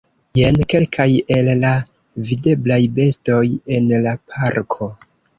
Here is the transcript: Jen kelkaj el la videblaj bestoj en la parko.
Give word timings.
Jen 0.37 0.55
kelkaj 0.73 1.03
el 1.35 1.49
la 1.63 1.73
videblaj 2.29 2.79
bestoj 2.95 3.41
en 3.77 3.93
la 4.07 4.15
parko. 4.33 4.89